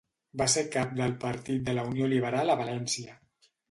Va 0.41 0.47
ser 0.53 0.63
cap 0.77 0.95
del 1.01 1.13
partit 1.25 1.69
de 1.69 1.79
la 1.79 1.87
Unió 1.93 2.11
Liberal 2.17 2.57
a 2.59 2.61
València. 2.67 3.19